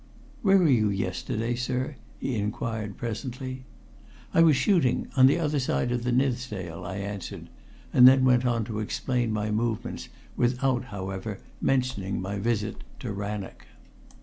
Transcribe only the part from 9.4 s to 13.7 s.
movements, without, however, mentioning my visit to Rannoch.